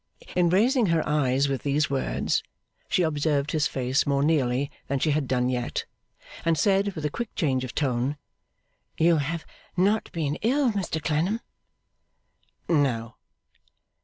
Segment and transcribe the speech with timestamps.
[0.35, 2.41] In raising her eyes with these words,
[2.89, 5.85] she observed his face more nearly than she had done yet,
[6.43, 8.17] and said, with a quick change of tone,
[8.97, 9.45] 'You have
[9.77, 11.39] not been ill, Mr Clennam?'
[12.67, 13.13] 'No.